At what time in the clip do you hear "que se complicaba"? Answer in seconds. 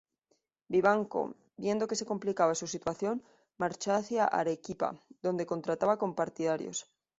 1.89-2.55